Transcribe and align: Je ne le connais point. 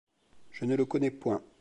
Je 0.49 0.65
ne 0.65 0.75
le 0.75 0.83
connais 0.85 1.11
point. 1.11 1.43